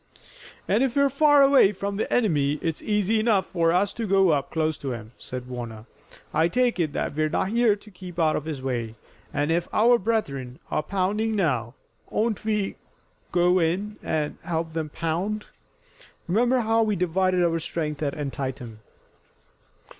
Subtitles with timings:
[0.67, 4.29] "And if we're far away from the enemy it's easy enough for us to go
[4.31, 5.85] up close to him," said Warner.
[6.33, 8.95] "I take it that we're not here to keep out of his way,
[9.31, 11.75] and, if our brethren are pounding now,
[12.09, 12.75] oughtn't we to
[13.31, 15.45] go in and help them pound?
[16.27, 18.79] Remember how we divided our strength at Antietam."